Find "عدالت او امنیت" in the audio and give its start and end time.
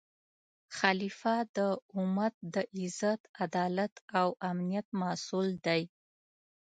3.45-4.87